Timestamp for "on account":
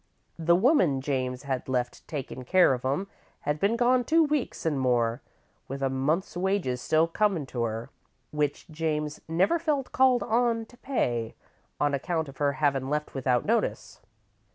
11.79-12.27